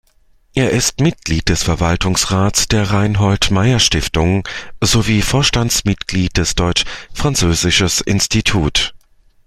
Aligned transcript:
Er 0.55 0.71
ist 0.71 0.99
Mitglied 0.99 1.47
des 1.49 1.61
Verwaltungsrats 1.61 2.67
der 2.67 2.89
Reinhold-Maier-Stiftung 2.89 4.47
sowie 4.83 5.21
Vorstandsmitglied 5.21 6.37
des 6.37 6.55
Deutsch-Französisches 6.55 8.01
Institut. 8.01 8.95